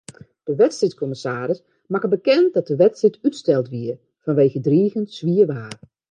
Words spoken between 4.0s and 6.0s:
fanwege driigjend swier waar.